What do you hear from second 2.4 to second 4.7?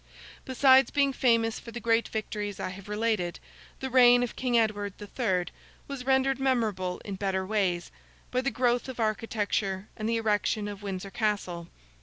I have related, the reign of King